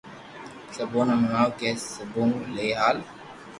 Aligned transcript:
سبوني 0.75 1.15
ھڻاوھ 1.21 1.53
ڪي 1.59 1.69
سبونو 1.91 2.37
لئين 2.55 2.77
ھال 2.79 2.97